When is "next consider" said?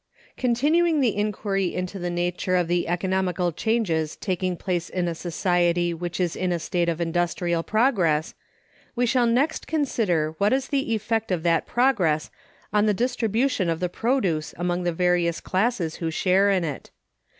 9.27-10.33